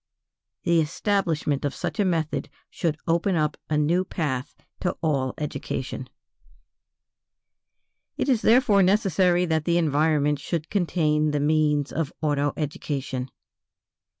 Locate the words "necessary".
8.81-9.45